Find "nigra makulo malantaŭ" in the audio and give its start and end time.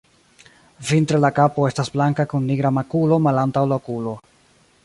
2.53-3.67